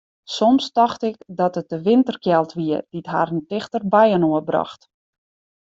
[0.27, 4.81] Soms tocht ik dat it de winterkjeld wie dy't harren tichter byinoar brocht.